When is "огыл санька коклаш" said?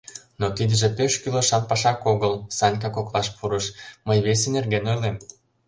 2.11-3.27